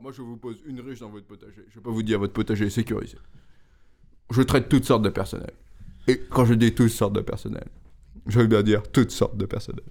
[0.00, 1.64] moi je vous pose une ruche dans votre potager.
[1.68, 3.18] Je vais pas vous dire votre potager est sécurisé.
[4.30, 5.52] Je traite toutes sortes de personnel.
[6.08, 7.68] Et quand je dis toutes sortes de personnel,
[8.26, 9.84] je veux bien dire toutes sortes de personnel.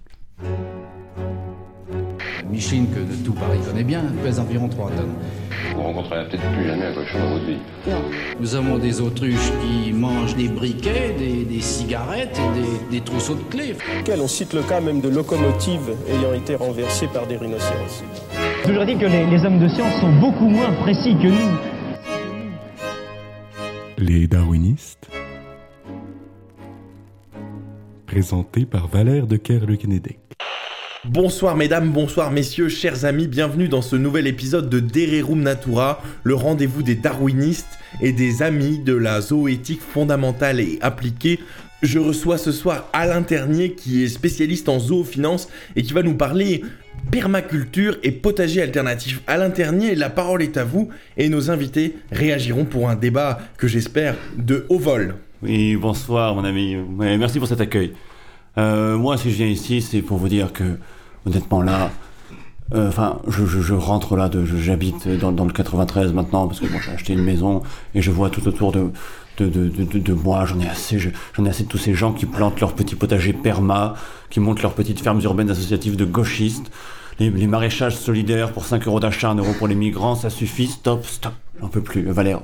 [2.52, 5.14] Micheline, que tout Paris connaît bien, pèse environ 3 tonnes.
[5.74, 7.56] Vous rencontrerez peut-être plus jamais un cochon dans votre vie.
[8.38, 13.36] Nous avons des autruches qui mangent des briquets, des, des cigarettes et des, des trousseaux
[13.36, 13.74] de clés.
[14.20, 18.04] On cite le cas même de locomotives ayant été renversées par des rhinocéros.
[18.64, 21.58] Toujours dit que les, les hommes de science sont beaucoup moins précis que nous.
[23.96, 25.08] Les darwinistes
[28.06, 30.18] Présenté par Valère de Kerle-Kennedy.
[31.08, 36.36] Bonsoir mesdames, bonsoir messieurs, chers amis, bienvenue dans ce nouvel épisode de Dererum Natura, le
[36.36, 41.40] rendez-vous des darwinistes et des amis de la zoéthique fondamentale et appliquée.
[41.82, 46.14] Je reçois ce soir Alain Ternier qui est spécialiste en zoofinance et qui va nous
[46.14, 46.62] parler
[47.10, 49.22] permaculture et potager alternatif.
[49.26, 53.66] Alain Ternier, la parole est à vous et nos invités réagiront pour un débat que
[53.66, 55.16] j'espère de haut vol.
[55.42, 56.76] Oui, bonsoir mon ami.
[56.76, 57.92] Merci pour cet accueil.
[58.58, 60.78] Euh, moi, si je viens ici, c'est pour vous dire que,
[61.26, 61.90] honnêtement, là,
[62.74, 66.92] euh, enfin, je, rentre là, j'habite dans, dans le 93 maintenant parce que bon, j'ai
[66.92, 67.62] acheté une maison
[67.94, 71.68] et je vois tout autour de moi, j'en ai assez, je- j'en ai assez de
[71.68, 73.94] tous ces gens qui plantent leur petit potager perma,
[74.30, 76.70] qui montent leurs petites fermes urbaines associatives de gauchistes.
[77.20, 80.66] Les, les maraîchages solidaires pour 5 euros d'achat, 1 euro pour les migrants, ça suffit,
[80.66, 82.40] stop, stop, j'en peux plus, Valère.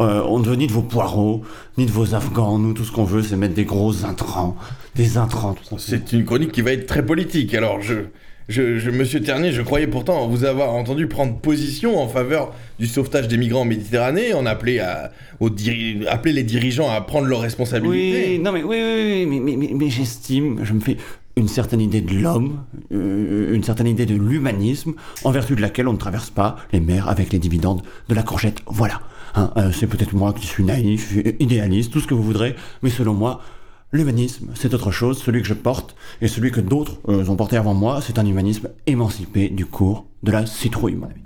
[0.00, 1.42] Euh, on ne veut ni de vos poireaux,
[1.76, 4.56] ni de vos afghans, nous tout ce qu'on veut c'est mettre des gros intrants,
[4.94, 5.54] des intrants.
[5.76, 7.52] C'est une chronique qui va être très politique.
[7.54, 7.94] Alors, je,
[8.48, 12.86] je, je- Monsieur Ternier, je croyais pourtant vous avoir entendu prendre position en faveur du
[12.86, 17.26] sauvetage des migrants en Méditerranée, en appelé, à, aux diri- appeler les dirigeants à prendre
[17.26, 18.28] leurs responsabilités.
[18.34, 20.96] Oui, non mais oui, oui, oui, mais, mais, mais, mais j'estime, je me fais
[21.36, 24.94] une certaine idée de l'homme, euh, une certaine idée de l'humanisme,
[25.24, 28.22] en vertu de laquelle on ne traverse pas les mers avec les dividendes de la
[28.22, 28.60] courgette.
[28.66, 29.00] Voilà.
[29.34, 32.54] Hein, euh, c'est peut-être moi qui suis naïf, euh, idéaliste, tout ce que vous voudrez,
[32.82, 33.40] mais selon moi,
[33.92, 35.22] l'humanisme, c'est autre chose.
[35.22, 38.68] Celui que je porte et celui que d'autres ont porté avant moi, c'est un humanisme
[38.86, 41.22] émancipé du cours de la citrouille, mon ami.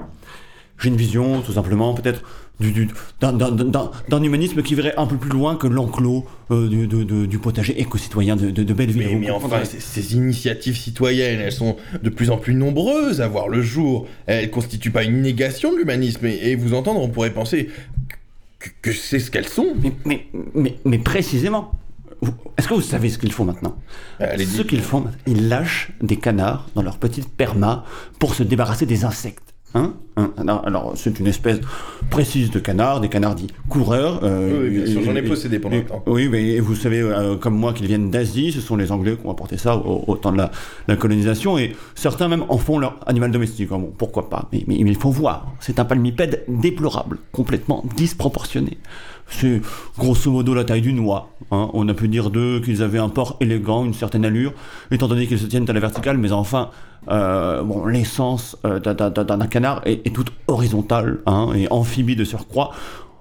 [0.78, 2.22] J'ai une vision, tout simplement, peut-être
[2.60, 2.88] du, du-
[3.20, 6.86] d'un, humanisme qui verrait un peu plus loin que l'enclos euh,
[7.26, 9.18] du, potager éco-citoyen de, de, de Belleville.
[9.18, 13.48] Mais, enfin, ces, ces initiatives citoyennes, elles sont de plus en plus nombreuses à voir
[13.48, 14.06] le jour.
[14.26, 16.26] Elles constituent pas une négation de l'humanisme.
[16.26, 17.68] Et, et vous entendre, on pourrait penser
[18.58, 19.74] que, que c'est ce qu'elles sont.
[19.82, 21.72] mais, mais, mais, mais précisément,
[22.56, 23.76] est-ce que vous savez ce qu'ils font maintenant?
[24.18, 27.84] Allez, Ce qu'ils font, ils lâchent des canards dans leur petite perma
[28.18, 29.45] pour se débarrasser des insectes.
[29.74, 31.58] Hein Hein alors, alors, c'est une espèce
[32.08, 34.20] précise de canard, des canards dits coureurs.
[34.22, 36.02] euh, Oui, oui, bien sûr, j'en ai possédé pendant et- un temps.
[36.06, 39.26] Oui, mais vous savez, euh, comme moi, qu'ils viennent d'Asie, ce sont les Anglais qui
[39.26, 40.50] ont apporté ça au, au temps de la,
[40.88, 43.68] la colonisation, et certains même en font leur animal domestique.
[43.72, 44.48] Hein, Bon, pourquoi pas?
[44.52, 48.78] Mais, mais- mais il faut voir, c'est un palmipède déplorable, complètement disproportionné.
[49.28, 49.60] C'est
[49.98, 51.30] grosso modo la taille d'une oie.
[51.50, 51.68] hein.
[51.72, 54.52] On a pu dire d'eux qu'ils avaient un port élégant, une certaine allure,
[54.90, 56.70] étant donné qu'ils se tiennent à la verticale, mais enfin,
[57.10, 62.70] euh, bon, l'essence euh, d'un- canard est, est toute horizontale hein, et amphibie de surcroît.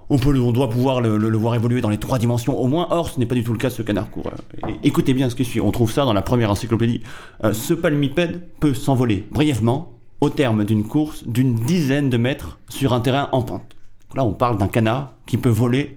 [0.08, 2.86] On, peut, on doit pouvoir le, voir évoluer dans les trois dimensions au moins.
[2.90, 4.36] Or, ce n'est pas du tout le cas de ce canard coureur.
[4.84, 5.60] Écoutez bien ce qui suit.
[5.60, 7.00] On trouve ça dans la première encyclopédie.
[7.42, 12.92] Euh, ce palmipède peut s'envoler brièvement au terme d'une course d'une dizaine de mètres sur
[12.92, 13.75] un terrain en pente.
[14.16, 15.96] Là, on parle d'un canard qui peut voler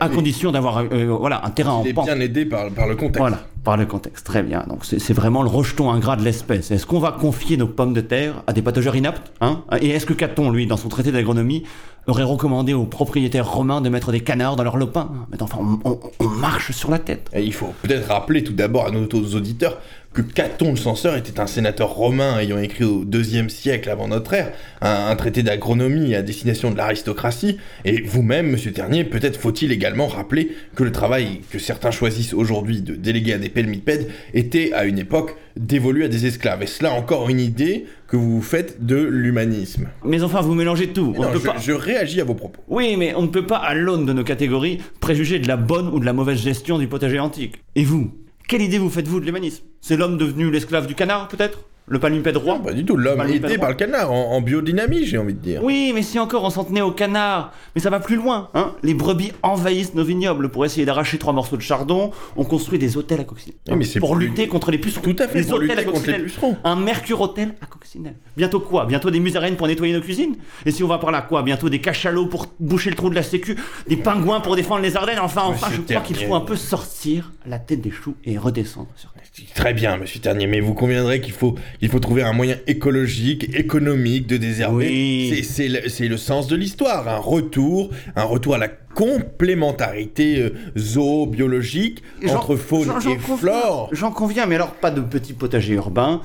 [0.00, 0.14] à Oui.
[0.14, 2.06] condition d'avoir euh, voilà, un terrain en Il est pente.
[2.06, 3.18] bien aidé par, par le contexte.
[3.18, 4.64] Voilà, par le contexte, très bien.
[4.68, 6.70] Donc c'est vraiment le rejeton ingrat de l'espèce.
[6.70, 9.62] Est-ce qu'on va confier nos pommes de terre à des patogeurs inaptes hein?
[9.80, 11.62] Et est-ce que Caton, lui, dans son traité d'agronomie,
[12.08, 15.10] aurait recommandé aux propriétaires romains de mettre des canards dans leurs lopins?
[15.30, 17.30] Mais enfin, on, marche sur la tête.
[17.36, 19.78] Il faut peut-être rappeler tout d'abord à nos auditeurs
[20.12, 24.34] que Caton le censeur était un sénateur romain ayant écrit au deuxième siècle avant notre
[24.34, 24.52] ère
[24.82, 27.58] un traité d'agronomie à destination de l'aristocratie.
[27.84, 32.82] Et vous-même, monsieur Ternier, peut-être faut-il également rappeler que le travail que certains choisissent aujourd'hui
[32.82, 36.62] de déléguer à des pelmipèdes était à une époque dévolu à des esclaves.
[36.62, 41.14] Est-ce là encore une idée que vous faites de l'humanisme Mais enfin, vous mélangez tout.
[41.16, 41.56] On Non, peut je, pas...
[41.58, 42.60] je réagis à vos propos.
[42.68, 45.88] Oui, mais on ne peut pas, à l'aune de nos catégories, préjuger de la bonne
[45.88, 47.56] ou de la mauvaise gestion du potager antique.
[47.76, 48.10] Et vous
[48.48, 49.64] Quelle idée vous faites-vous de l'humanisme?
[49.80, 51.64] C'est l'homme devenu l'esclave du canard, peut-être?
[51.92, 55.04] Le palmipède roi Pas du tout, l'homme Palmipède aidé par le canard, en, en biodynamie,
[55.04, 55.62] j'ai envie de dire.
[55.62, 57.52] Oui, mais si encore on s'en tenait au canard.
[57.74, 60.48] Mais ça va plus loin, hein Les brebis envahissent nos vignobles.
[60.48, 63.58] Pour essayer d'arracher trois morceaux de chardon, on construit des hôtels à coccinelle.
[63.68, 65.02] Oui, mais c'est pour plus- lutter contre les pucerons.
[65.02, 66.22] Tout à fait, les pour hôtels lutter à contre les coccinelle.
[66.24, 66.56] pucerons.
[66.64, 68.14] Un mercure hôtel à coccinelle.
[68.38, 68.86] Bientôt quoi?
[68.86, 70.36] Bientôt des musaraignes pour nettoyer nos cuisines?
[70.64, 71.42] Et si on va par là quoi?
[71.42, 73.54] Bientôt des cachalots pour boucher le trou de la sécu?
[73.86, 75.18] Des pingouins pour défendre les Ardennes?
[75.20, 78.88] Enfin, enfin, je crois qu'il faut un peu sortir la tête des choux et redescendre
[78.96, 79.11] sur.
[79.54, 83.54] Très bien, monsieur Ternier, mais vous conviendrez qu'il faut, il faut trouver un moyen écologique,
[83.56, 84.86] économique de désherber.
[84.86, 85.44] Oui.
[85.44, 92.56] C'est- le, sens de l'histoire, un retour, un retour à la complémentarité euh, zoo-biologique entre
[92.56, 93.88] faune et conviens, flore.
[93.92, 96.20] J'en conviens, mais alors pas de petits potagers urbains,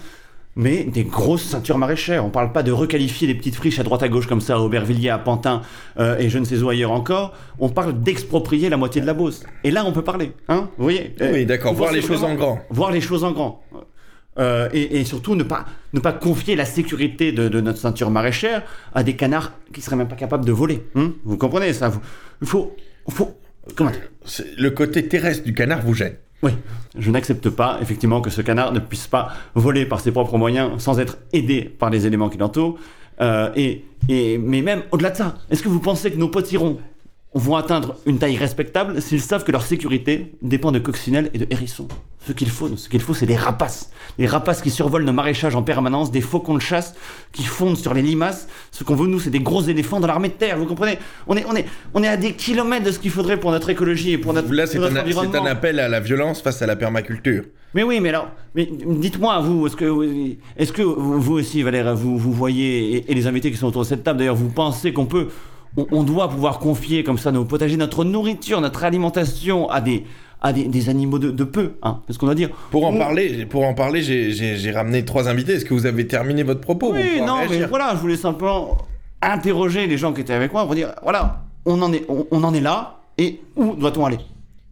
[0.57, 2.25] mais des grosses ceintures maraîchères.
[2.25, 4.59] On parle pas de requalifier les petites friches à droite à gauche comme ça, à
[4.59, 5.61] Aubervilliers, à Pantin
[5.99, 7.33] euh, et je ne sais où ailleurs encore.
[7.59, 9.43] On parle d'exproprier la moitié de la Beauce.
[9.63, 12.33] Et là, on peut parler, hein Vous voyez Oui, d'accord, Vous voir les choses en
[12.35, 12.59] grand.
[12.71, 13.63] Voir les choses en grand.
[14.39, 18.11] Euh, et, et surtout ne pas, ne pas confier la sécurité de, de notre ceinture
[18.11, 18.63] maraîchère
[18.93, 20.85] à des canards qui seraient même pas capables de voler.
[20.95, 21.91] hein vous comprenez ça
[22.41, 22.75] Il faut,
[23.09, 23.31] faut,
[23.75, 23.91] comment
[24.57, 26.17] Le côté terrestre du canard vous gêne.
[26.43, 26.51] Oui,
[26.97, 30.71] je n'accepte pas effectivement que ce canard ne puisse pas voler par ses propres moyens
[30.77, 32.77] sans être aidé par les éléments qui l'entourent.
[33.19, 36.77] Euh, et, et, mais même au-delà de ça, est-ce que vous pensez que nos potirons
[37.33, 41.47] vont atteindre une taille respectable s'ils savent que leur sécurité dépend de coccinelles et de
[41.49, 41.87] hérissons
[42.25, 43.91] Ce qu'il faut, ce qu'il faut, c'est des rapaces.
[44.17, 46.95] Des rapaces qui survolent nos maraîchages en permanence, des faucons de chasse
[47.33, 48.47] qui fondent sur les limaces.
[48.71, 50.97] Ce qu'on veut, nous, c'est des gros éléphants dans l'armée de terre, vous comprenez?
[51.27, 53.69] On est, on, est, on est à des kilomètres de ce qu'il faudrait pour notre
[53.69, 57.43] écologie et pour notre, Là, c'est un, appel à la violence face à la permaculture.
[57.73, 61.61] Mais oui, mais alors, mais dites-moi, vous, est-ce que, vous- est-ce que vous vous aussi,
[61.61, 64.35] Valère, vous, vous voyez, et, et les invités qui sont autour de cette table, d'ailleurs,
[64.35, 65.27] vous pensez qu'on peut,
[65.75, 70.05] on, on doit pouvoir confier comme ça nos potagers, notre nourriture, notre alimentation à des,
[70.41, 72.49] à des, des animaux de, de peu, hein, c'est ce qu'on doit dire.
[72.71, 75.53] Pour en On- parler, pour en parler, j'ai- ramené trois invités.
[75.53, 78.77] Est-ce que vous avez terminé votre propos Oui, non, mais voilà, je voulais simplement
[79.21, 82.43] interroger les gens qui étaient avec moi pour dire, voilà, on en est, on, on
[82.43, 84.19] en est là, et où doit-on aller?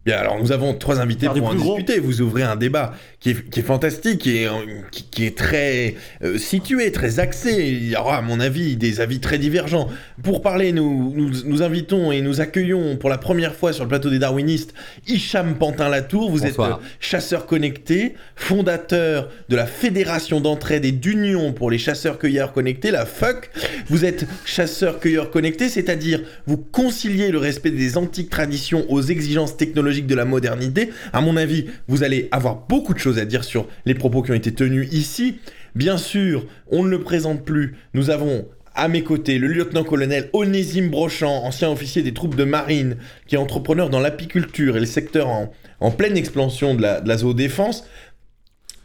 [0.06, 1.74] Bien, alors nous avons trois invités pour en gros.
[1.78, 1.98] discuter.
[1.98, 4.52] Vous ouvrez un débat qui est, qui est fantastique et euh,
[4.92, 7.70] qui, qui est très euh, situé, très axé.
[7.70, 9.88] Il y aura, à mon avis, des avis très divergents.
[10.22, 13.88] Pour parler, nous, nous, nous invitons et nous accueillons pour la première fois sur le
[13.88, 14.74] plateau des Darwinistes
[15.08, 16.30] Hicham Pantin-Latour.
[16.30, 16.68] Vous Bonsoir.
[16.68, 22.92] êtes euh, chasseur connecté, fondateur de la Fédération d'entraide et d'union pour les chasseurs-cueilleurs connectés,
[22.92, 23.50] la FUC.
[23.88, 29.95] Vous êtes chasseur-cueilleur connecté, c'est-à-dire vous conciliez le respect des antiques traditions aux exigences technologiques
[30.04, 30.90] de la modernité.
[31.12, 34.32] À mon avis, vous allez avoir beaucoup de choses à dire sur les propos qui
[34.32, 35.38] ont été tenus ici.
[35.74, 37.76] Bien sûr, on ne le présente plus.
[37.94, 42.96] Nous avons à mes côtés le lieutenant-colonel Onésime Brochant, ancien officier des troupes de marine,
[43.26, 47.16] qui est entrepreneur dans l'apiculture et le secteur en, pleine expansion de la, de la
[47.16, 47.88] zoodéfense.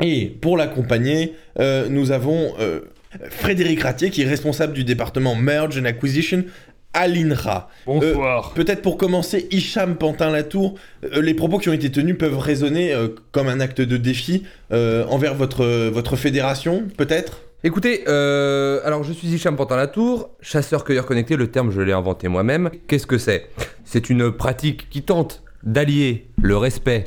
[0.02, 2.82] Et pour l'accompagner, euh, nous avons euh,
[3.30, 6.46] Frédéric Ratier, qui est responsable du département Merge and Acquisition
[6.94, 7.70] à l'INRA.
[7.86, 8.52] Bonsoir.
[8.54, 13.08] Peut-être pour commencer, Hicham Pantin-Latour, euh, les propos qui ont été tenus peuvent résonner euh,
[13.32, 17.42] comme un acte de défi euh, envers votre, votre fédération, peut-être?
[17.64, 22.72] Écoutez, euh, alors je suis Hicham Pantin-Latour, chasseur-cueilleur connecté, le terme je l'ai inventé moi-même.
[22.88, 23.50] Qu'est-ce que c'est?
[23.86, 27.06] C'est une pratique qui tente d'allier le respect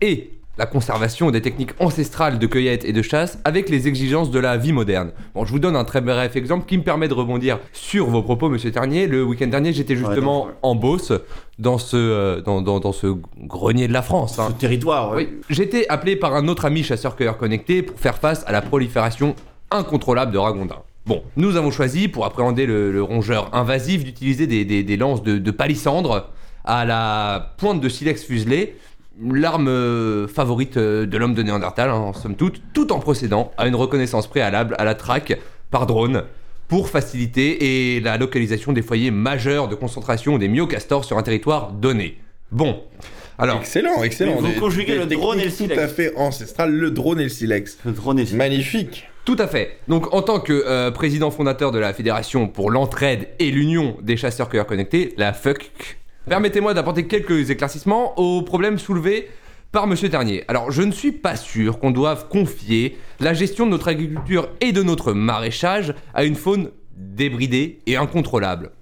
[0.00, 4.38] et la conservation des techniques ancestrales de cueillette et de chasse avec les exigences de
[4.38, 5.12] la vie moderne.
[5.34, 8.22] Bon, je vous donne un très bref exemple qui me permet de rebondir sur vos
[8.22, 9.06] propos, monsieur Ternier.
[9.06, 10.52] Le week-end dernier, j'étais justement ouais.
[10.60, 11.12] en Beauce,
[11.58, 13.06] dans ce, euh, dans, dans- dans ce
[13.38, 14.38] grenier de la France.
[14.38, 14.48] hein.
[14.50, 15.30] Ce territoire, ouais.
[15.32, 19.34] Oui, j'étais appelé par un autre ami chasseur-cueilleur connecté pour faire face à la prolifération
[19.70, 20.82] incontrôlable de ragondins.
[21.06, 25.22] Bon, nous avons choisi, pour appréhender le, le rongeur invasif, d'utiliser des, des- des lances
[25.22, 26.28] de, de palissandre
[26.66, 28.76] à la pointe de silex fuselé,
[29.22, 33.52] l'arme euh, favorite euh, de l'homme de Néandertal, hein, en somme toute, tout en procédant
[33.58, 35.38] à une reconnaissance préalable à la traque
[35.70, 36.24] par drone
[36.68, 41.72] pour faciliter et la localisation des foyers majeurs de concentration des myocastors sur un territoire
[41.72, 42.18] donné.
[42.52, 42.80] Bon,
[43.38, 43.58] alors...
[43.58, 44.36] Excellent, excellent.
[44.36, 45.74] Vous conjuguez le drone et le silex.
[45.74, 47.78] Tout à fait ancestral, le drone et le silex.
[47.84, 49.06] Le drone est- Magnifique.
[49.24, 49.78] Tout à fait.
[49.88, 54.16] Donc en tant que euh, président fondateur de la Fédération pour l'entraide et l'union des
[54.16, 55.70] chasseurs-cueilleurs connectés, la FUC,
[56.28, 59.30] permettez-moi d'apporter quelques éclaircissements aux problèmes soulevés
[59.72, 60.44] par Monsieur Ternier.
[60.48, 64.72] Alors je ne suis pas sûr qu'on doive confier la gestion de notre agriculture et
[64.72, 68.72] de notre maraîchage à une faune débridée et incontrôlable.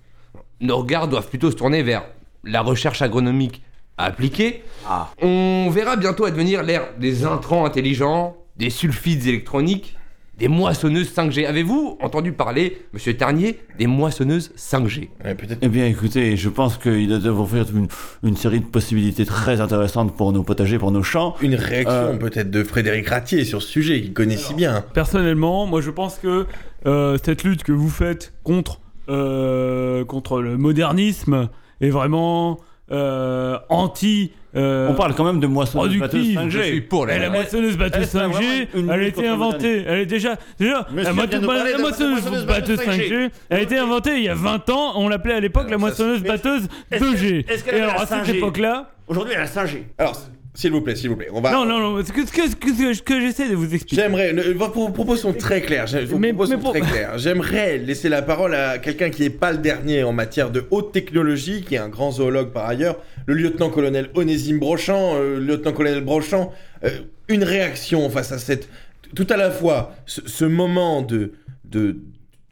[0.61, 2.05] Nos regards doivent plutôt se tourner vers
[2.45, 3.63] la recherche agronomique
[3.99, 4.63] appliquée.
[4.89, 5.11] Ah.
[5.21, 9.98] On verra bientôt advenir l'ère des intrants intelligents, des sulfides électroniques,
[10.39, 11.47] des moissonneuses 5G.
[11.47, 15.59] Avez-vous entendu parler, monsieur Ternier, des moissonneuses 5G Ouais, peut-être.
[15.63, 17.89] Eh bien, écoutez, je pense qu'il doit offrir une,
[18.23, 21.35] une série de possibilités très intéressantes pour nos potagers, pour nos champs.
[21.43, 24.85] Une réaction Euh, peut-être de Frédéric Ratier sur ce sujet, qu'il connaît si bien.
[24.95, 26.47] Personnellement, moi je pense que
[26.87, 31.49] euh, cette lutte que vous faites contre, euh, contre le modernisme
[31.81, 32.61] est vraiment
[32.93, 34.33] euh, anti.
[34.57, 36.39] Euh, On parle quand même de moissonneuse batteuse productive.
[36.39, 36.51] 5G.
[36.51, 39.07] Je suis pour la Et la moissonneuse batteuse elle, c'est 5G, vraiment une elle a
[39.07, 43.59] été inventée, elle est déjà, déjà, la, mo- la moissonneuse moissonneuse batteuse batteuse 5G, elle
[43.59, 46.05] a été inventée il y a 20 ans, on l'appelait à l'époque la Alors, ça,
[46.05, 47.45] moissonneuse batteuse est-ce que- 2G.
[47.51, 48.37] est-ce qu'elle Et alors la à cette 5G?
[48.37, 49.85] époque-là, Aujourd'hui, elle a 5G.
[49.99, 50.21] Alors,
[50.55, 51.29] S'il vous plaît, s'il vous plaît.
[51.33, 51.53] On va.
[51.53, 54.03] Non, non, non, ce que, ce que, ce que, ce que j'essaie de vous expliquer.
[54.03, 54.33] J'aimerais.
[54.55, 55.87] Vos propos sont très clairs.
[56.07, 57.17] Vos Mais- propos mais sont pour- très clairs.
[57.19, 60.93] J'aimerais laisser la parole à quelqu'un qui n'est pas le dernier en matière de haute
[60.93, 65.15] technologie, qui est un grand zoologue par ailleurs, le lieutenant-colonel Onésime Brochant.
[65.17, 66.53] Euh, lieutenant-colonel Brochant,
[66.83, 66.91] euh,
[67.29, 68.69] une réaction face à cette.
[69.15, 71.35] Tout à la fois, ce, ce moment de,
[71.67, 71.99] de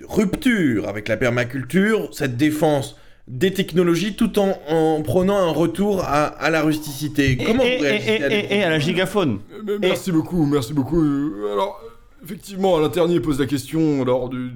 [0.07, 2.97] rupture avec la permaculture, cette défense
[3.29, 7.37] des technologies, tout en, en prenant un retour à, à la rusticité.
[7.37, 9.41] Comment et, vous et- réagissez et- à et- et à la gigaphone.
[9.69, 11.03] Euh, Merci beaucoup, merci beaucoup.
[11.03, 11.81] Euh, Alors,
[12.25, 14.51] effectivement, Alain Ternier pose la question, alors, du,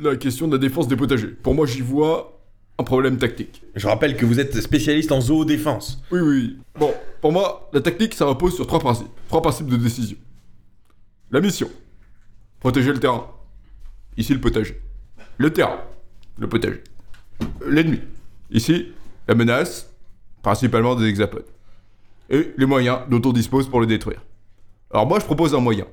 [0.00, 1.28] la question de la défense des potagers.
[1.28, 2.30] Pour moi, j'y vois
[2.78, 3.62] un problème tactique.
[3.74, 6.02] Je rappelle que vous êtes spécialiste en zoodéfense.
[6.10, 6.56] Oui, oui.
[6.78, 6.92] Bon,
[7.22, 9.06] pour moi, la tactique, ça repose sur trois principes.
[9.28, 10.16] Trois principes de décision.
[11.30, 11.70] La mission.
[12.60, 13.26] Protéger le terrain.
[14.16, 14.80] Ici, le potager.
[15.38, 15.80] Le terrain.
[16.38, 16.82] Le potager.
[17.66, 18.00] L'ennemi.
[18.50, 18.92] Ici,
[19.26, 19.90] la menace,
[20.42, 21.46] principalement des hexapodes.
[22.30, 24.22] Et les moyens dont on dispose pour le détruire.
[24.90, 25.86] Alors moi, je propose un moyen.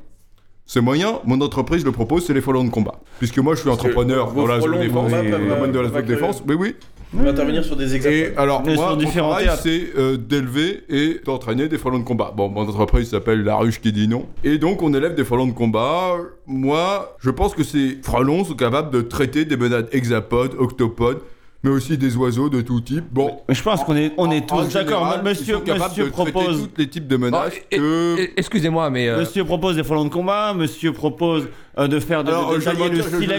[0.66, 3.00] Ce moyen, mon entreprise le propose, c'est les frelons de combat.
[3.18, 6.44] Puisque moi, je suis entrepreneur dans la zone de défense, de la zone défense.
[6.48, 6.76] Oui, oui.
[7.14, 8.40] On va intervenir sur des Et exemples.
[8.40, 12.34] alors, Mais moi, sur mon travail, c'est euh, d'élever et d'entraîner des frelons de combat.
[12.36, 14.26] Bon, mon entreprise s'appelle La Ruche qui dit non.
[14.46, 16.16] Et donc, on élève des frelons de combat.
[16.48, 21.20] Moi, je pense que ces frelons sont capables de traiter des menaces hexapodes, octopodes,
[21.64, 23.06] mais aussi des oiseaux de tout type.
[23.12, 23.38] Bon.
[23.48, 25.18] Mais je pense qu'on est, on est tous d'accord.
[25.24, 26.62] Monsieur, ils sont capables monsieur propose.
[26.64, 28.30] tous les types de menaces que...
[28.38, 29.08] Excusez-moi, mais.
[29.10, 32.58] euh, Monsieur propose des frelons de combat, monsieur propose euh, de faire de, Alors, de,
[32.58, 32.80] de tailler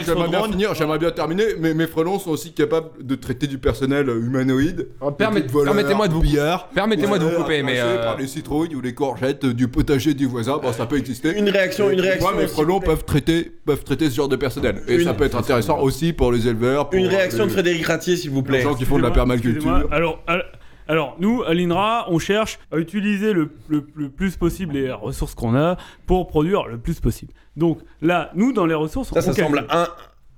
[0.06, 4.08] j'aimerais bien j'aimerais bien terminer, mais mes frelons sont aussi capables de traiter du personnel
[4.08, 4.88] euh, humanoïde.
[5.18, 8.80] permet- permettez-moi de vous- pillards, permettez-moi de vous couper, mais, euh, par les citrouilles ou
[8.80, 11.36] les courgettes du potager du voisin, bon, ça peut exister.
[11.36, 12.30] Une réaction, une réaction.
[12.30, 14.82] Moi, mes frelons peuvent traiter, peuvent traiter ce genre de personnel.
[14.88, 16.88] Et ça peut être intéressant aussi pour les éleveurs.
[16.92, 18.60] Une réaction de Frédéric Ratier, s'il vous les plaît.
[18.62, 19.88] gens qui font de la permaculture.
[19.90, 20.46] Alors, al-
[20.88, 25.34] alors, nous, à l'INRA, on cherche à utiliser le, le- le plus possible les ressources
[25.34, 25.76] qu'on a
[26.06, 27.32] pour produire le plus possible.
[27.56, 29.56] Donc là, nous, dans les ressources, Ça, ça on calcule.
[29.58, 29.88] semble in-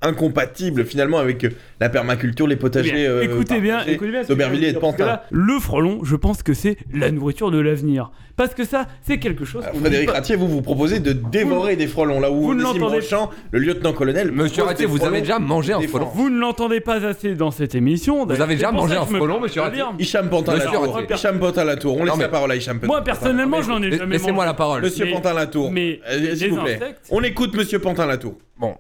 [0.05, 2.93] incompatible finalement avec euh, la permaculture, les potagers.
[2.93, 4.23] Bien, euh, écoutez bien, écoutez bien.
[4.23, 5.07] D'Aubervilliers et je de Pantin.
[5.07, 8.11] là, le frelon, je pense que c'est la nourriture de l'avenir.
[8.37, 9.63] Parce que ça, c'est quelque chose.
[9.63, 12.55] Alors, qu'on Frédéric pas- Ratier, vous vous proposez de dévorer des frelons là où vous
[12.55, 14.33] ne Onésime l'entendez- Brochant, le lieutenant-colonel.
[14.33, 17.75] Monsieur Ratier, vous avez déjà mangé un frelon Vous ne l'entendez pas assez dans cette
[17.77, 18.27] émission.
[18.27, 19.85] Vous avez déjà mangé un je frelon, monsieur Ratier.
[20.01, 21.01] Hicham Pantin Latour.
[21.09, 21.97] Hicham Pantin Latour.
[22.01, 22.87] On laisse la parole à Hicham Pantin.
[22.89, 24.47] Moi, personnellement, Mais- j'en ai jamais Laissez-moi mangé.
[24.47, 24.83] la parole.
[24.83, 25.71] Monsieur Pantin Latour.
[25.71, 26.75] mais Euh, S'il vous plaît.
[26.83, 28.37] insectes- On écoute Monsieur Pantin Latour.
[28.59, 28.75] Bon,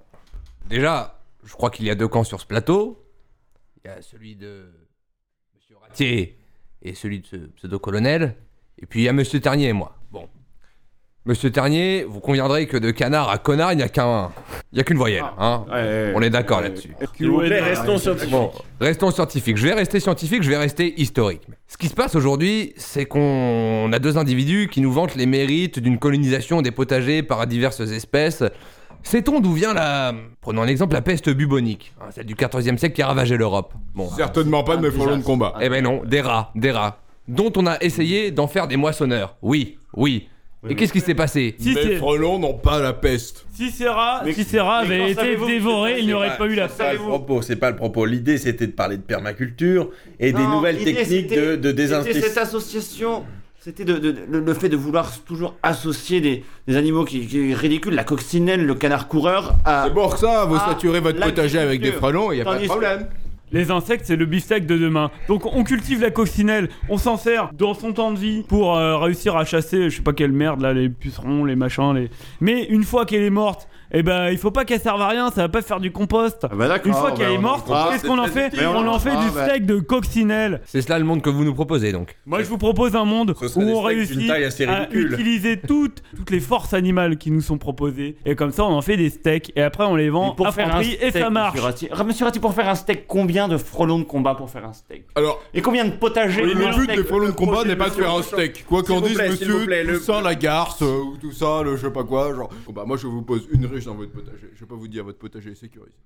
[0.68, 1.13] déjà,
[1.44, 3.04] je crois qu'il y a deux camps sur ce plateau.
[3.84, 4.66] Il y a celui de
[5.54, 6.38] Monsieur Ratier
[6.82, 8.36] et celui de ce pseudo-colonel.
[8.78, 9.96] Et puis il y a Monsieur Ternier et moi.
[10.10, 10.28] Bon.
[11.26, 14.30] Monsieur Ternier, vous conviendrez que de canard à connard, il n'y a qu'un.
[14.72, 15.24] Il n'y a qu'une voyelle.
[15.38, 15.64] Hein
[16.14, 16.94] On est d'accord là-dessus.
[17.16, 18.30] S'il vous plaît, Ouais, restons scientifiques.
[18.30, 19.56] Bon, restons scientifiques.
[19.56, 21.40] Je vais rester scientifique, je vais rester historique.
[21.66, 25.78] Ce qui se passe aujourd'hui, c'est qu'on a deux individus qui nous vantent les mérites
[25.78, 28.44] d'une colonisation des potagers par diverses espèces.
[29.04, 30.12] Sait-on d'où vient la...
[30.40, 33.72] Prenons un exemple, la peste bubonique, hein, celle du 14e siècle qui a ravagé l'Europe.
[33.94, 34.08] Bon.
[34.10, 35.54] Certainement pas de mes frelons de combat.
[35.60, 36.98] Eh ben non, des rats, des rats.
[37.28, 39.36] Dont on a essayé d'en faire des moissonneurs.
[39.42, 40.28] Oui, oui.
[40.66, 41.54] Et qu'est-ce qui s'est passé?
[41.58, 43.44] Si mes c'est- frelons n'ont pas la peste.
[43.52, 44.46] Si ces rats, Mais- si
[44.88, 46.98] mais été savez-vous que dévorés, c'est il n'y aurait pas- eu la C'est pas le
[47.00, 48.06] propos, c'est pas le propos.
[48.06, 51.86] L'idée c'était de parler de permaculture et des Non, nouvelles l'idée, techniques c'était- de, de
[52.02, 53.24] c'était cette association,
[53.64, 57.50] c'était de, de- le, le fait de vouloir toujours associer des, des animaux qui, qui
[57.50, 59.84] est ridicule, la coccinelle, le canard coureur, à.
[59.86, 62.66] C'est pour ça, vous saturez votre potager avec des frelons, il n'y a pas de
[62.66, 63.06] problème.
[63.52, 65.10] Les insectes, c'est le beefsteak de demain.
[65.28, 68.98] Donc on cultive la coccinelle, on s'en sert dans son temps de vie pour euh,
[68.98, 72.10] réussir à chasser, je sais pas quelle merde là, les pucerons, les machins, les.
[72.40, 75.30] Mais une fois qu'elle est morte, eh ben il faut pas qu'elle serve à rien,
[75.30, 76.38] ça va pas faire du compost.
[76.50, 78.52] Ah bah d'accord, Une fois bah, qu'elle est on- morte, Ah, qu'est-ce qu'on en fait
[78.56, 79.46] Mais on en fait ah, du bah.
[79.48, 80.60] steak de coccinelle.
[80.66, 82.16] C'est cela le monde que vous nous proposez donc.
[82.26, 84.44] Moi, je vous propose un monde Ce où serait des on steaks d'une réussit taille
[84.44, 85.12] assez à ridicule.
[85.12, 88.16] utiliser toutes, toutes les forces animales qui nous sont proposées.
[88.26, 89.52] Et comme ça, on en fait des steaks.
[89.56, 91.54] Et après, on les vend à faire un Franprix et steak, ça marche.
[91.54, 94.50] Monsieur Ratti, Ah, Monsieur Ratti, pour faire un steak, combien de frelons de combat pour
[94.50, 95.04] faire un steak?
[95.14, 96.96] Alors, Et combien de potagers le pour un but steak?
[96.96, 98.64] des frelons de combat n'est pas de faire un steak.
[98.66, 101.16] Quoi qu'en vous dise plaît, s'il monsieur, plaît, le- tout ça, la garce, euh, ou
[101.16, 102.50] tout ça, le je sais pas quoi, genre.
[102.66, 104.50] Bon, bah, moi, je vous pose une ruche dans votre potager.
[104.54, 105.96] Je vais pas vous dire votre potager est sécurisé.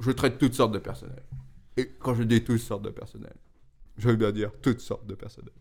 [0.00, 1.22] Je traite toutes sortes de personnel.
[1.76, 3.34] Et quand je dis toutes sortes de personnel,
[3.96, 5.52] je veux bien dire toutes sortes de personnel.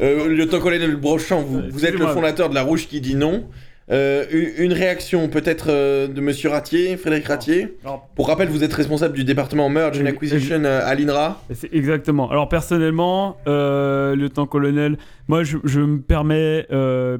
[0.00, 3.50] Euh, lieutenant-colonel Brochant, vous, vous êtes le fondateur de la Rouge qui dit non.
[3.90, 4.24] Euh,
[4.58, 7.76] une, réaction peut-être euh, de Monsieur Ratier, Frédéric Ratier.
[7.82, 11.42] Alors, Pour rappel, vous êtes responsable du département Merge and Acquisition euh, à l'INRA.
[11.52, 12.30] C'est exactement.
[12.30, 16.66] Alors personnellement, euh, lieutenant-colonel, moi je, je me permets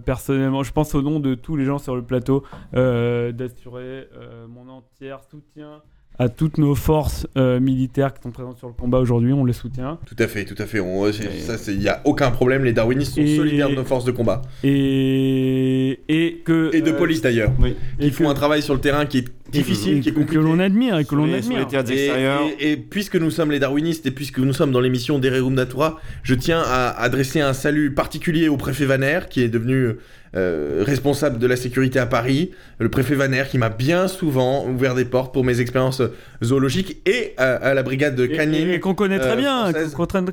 [0.05, 4.09] personnellement, je pense au nom de tous les gens sur le plateau, d'assurer
[4.49, 5.83] mon entier soutien
[6.19, 9.55] à toutes nos forces euh, militaires qui sont présentes sur le combat aujourd'hui, on les
[9.55, 9.99] soutient.
[10.05, 10.79] Tout à fait, tout à fait.
[10.81, 12.63] On- c'est- il n'y a aucun problème.
[12.65, 14.43] Les darwinistes sont Et- solidaires de nos forces de combat.
[14.63, 16.71] Et, et que.
[16.75, 17.53] Et de euh, police d'ailleurs.
[17.59, 17.75] Oui.
[17.99, 20.13] et Ils font que- un travail sur le terrain qui est difficile, et qui est
[20.13, 20.41] que- compliqué.
[20.41, 21.59] Que l'on admire et que l'on admire.
[21.59, 22.41] les Et, extérieurs.
[22.61, 26.01] et- et puisque nous sommes les darwinistes et puisque nous sommes dans l'émission d'Ererum Natura,
[26.23, 29.91] je tiens à adresser un salut particulier au préfet Vaner qui est devenu
[30.37, 34.95] euh, responsable de la sécurité à Paris, le préfet Vaner qui m'a bien souvent ouvert
[34.95, 36.03] des portes pour mes expériences
[36.45, 38.69] zoologiques et à, à la brigade Et- canine.
[38.69, 39.73] Et, et qu'on connaît très euh, bien,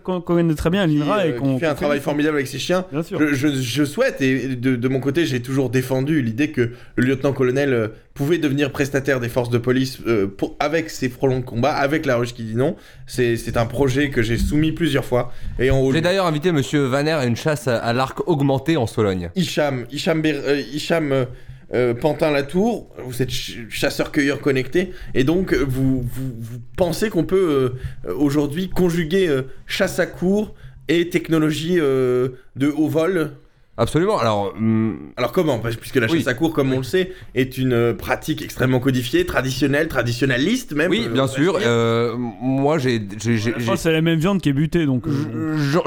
[0.03, 2.59] qu'on connaît très bien à l'INRA euh, et qu'on fait un travail formidable avec ses
[2.59, 2.85] chiens.
[2.91, 3.19] Bien sûr.
[3.19, 7.03] Je, je- je souhaite, et de, de mon côté, j'ai toujours défendu l'idée que le
[7.05, 11.45] lieutenant-colonel euh, pouvait devenir prestataire des forces de police euh, pour, avec ses frelons de
[11.45, 12.75] combat, avec la ruche qui dit non.
[13.07, 15.31] C'est un projet que j'ai soumis plusieurs fois.
[15.59, 19.29] Et J'ai d'ailleurs invité Monsieur Vaner à une chasse à, à l'arc augmenté en Sologne.
[19.35, 21.25] Hicham, Hicham, Ber- euh, Hicham euh,
[21.73, 27.73] euh, Pantin-Latour, vous êtes ch- chasseur-cueilleur connecté, et donc vous, vous, vous pensez qu'on peut
[28.17, 29.29] aujourd'hui conjuguer
[29.65, 30.53] chasse à court
[30.87, 32.33] et technologie de
[32.75, 33.31] haut vol
[33.79, 34.17] Absolument.
[34.17, 35.59] Alors, hum, Alors comment?
[35.59, 36.17] Puisque la Oui.
[36.19, 40.73] chasse à court, comme on le sait, est une euh, pratique extrêmement codifiée, traditionnelle, traditionnaliste
[40.73, 40.89] même.
[40.89, 41.59] oui, euh, bien sûr.
[41.61, 44.85] euh, moi, j'ai, j'ai, j'ai- Je pense que c'est la même viande qui est butée,
[44.87, 45.05] donc.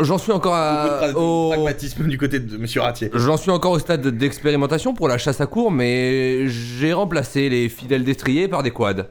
[0.00, 3.10] j'en suis encore à, au, pragmatisme du côté de Monsieur Ratier.
[3.12, 7.68] J'en suis encore au stade d'expérimentation pour la chasse à court, mais j'ai remplacé les
[7.68, 9.06] fidèles destriers par des quads.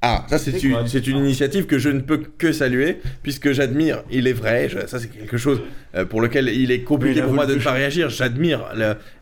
[0.00, 4.04] Ah, ça c'est une, c'est une initiative que je ne peux que saluer, puisque j'admire,
[4.12, 5.60] il est vrai, je- ça c'est quelque chose
[5.96, 8.66] euh, pour lequel il est compliqué pour moi de ne pas réagir, j'admire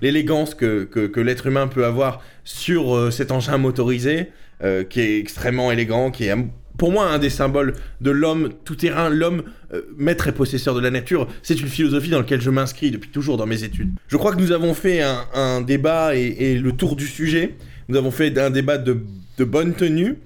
[0.02, 4.28] l'élégance que, que, que l'être humain peut avoir sur euh, cet engin motorisé,
[4.62, 6.35] euh, qui est extrêmement élégant, qui est
[6.76, 10.90] pour moi un des symboles de l'homme tout-terrain, l'homme euh, maître et possesseur de la
[10.90, 11.26] nature.
[11.42, 13.92] C'est une philosophie dans laquelle je m'inscris depuis toujours dans mes études.
[14.09, 17.54] Je crois que nous avons fait un, un débat et, et le tour du sujet,
[17.88, 18.99] nous avons fait un débat de,
[19.38, 20.16] de bonne tenue.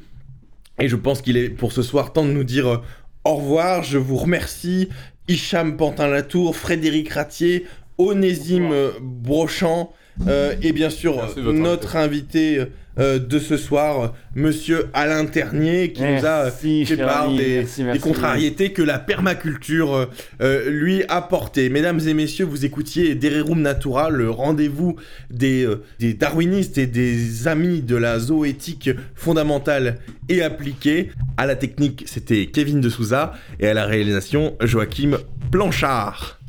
[0.81, 2.83] Et je pense qu'il est pour ce soir temps de nous dire euh,
[3.25, 3.83] au revoir.
[3.83, 4.89] Je vous remercie.
[5.29, 7.67] Hicham Pantin-Latour, Frédéric Ratier,
[7.99, 9.93] Onésime Brochant
[10.27, 12.67] euh, et bien sûr Merci notre invité
[12.99, 17.81] euh, de ce soir, Monsieur Alain Ternier, qui nous a euh, fait part des, merci,
[17.81, 18.01] des merci.
[18.01, 20.09] contrariétés que la permaculture
[20.43, 21.69] euh, lui a portées.
[21.69, 24.97] Mesdames et messieurs, vous écoutiez Dererum Natura, le rendez-vous
[25.31, 31.13] des, euh, des darwinistes et des amis de la zoéthique fondamentale et appliquée.
[31.37, 35.17] À la technique, c'était Kevin de Souza et à la réalisation, Joachim
[35.51, 36.40] Blanchard.